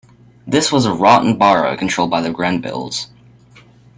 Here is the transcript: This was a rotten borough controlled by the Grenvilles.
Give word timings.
This 0.47 0.71
was 0.71 0.87
a 0.87 0.93
rotten 0.95 1.37
borough 1.37 1.77
controlled 1.77 2.09
by 2.09 2.21
the 2.21 2.31
Grenvilles. 2.31 3.11